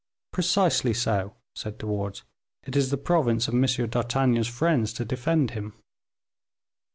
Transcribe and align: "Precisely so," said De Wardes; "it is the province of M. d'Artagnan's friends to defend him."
"Precisely 0.33 0.95
so," 0.95 1.35
said 1.53 1.77
De 1.77 1.85
Wardes; 1.85 2.23
"it 2.63 2.75
is 2.75 2.89
the 2.89 2.97
province 2.97 3.47
of 3.47 3.53
M. 3.53 3.61
d'Artagnan's 3.87 4.47
friends 4.47 4.93
to 4.93 5.05
defend 5.05 5.51
him." 5.51 5.73